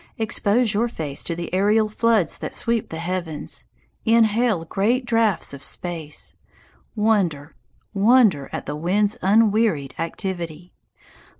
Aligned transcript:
Expose 0.17 0.73
your 0.73 0.87
face 0.87 1.23
to 1.25 1.35
the 1.35 1.53
aerial 1.53 1.87
floods 1.87 2.39
that 2.39 2.55
sweep 2.55 2.89
the 2.89 2.97
heavens, 2.97 3.65
"inhale 4.03 4.65
great 4.65 5.05
draughts 5.05 5.53
of 5.53 5.63
space," 5.63 6.33
wonder, 6.95 7.53
wonder 7.93 8.49
at 8.51 8.65
the 8.65 8.75
wind's 8.75 9.15
unwearied 9.21 9.93
activity. 9.99 10.73